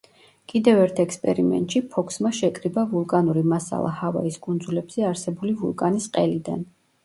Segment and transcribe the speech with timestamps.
[0.51, 6.69] კიდევ ერთ ექსპერიმენტში ფოქსმა შეკრიბა ვულკანური მასალა ჰავაის კუნძულებზე არსებული ვულკანის ყელიდან.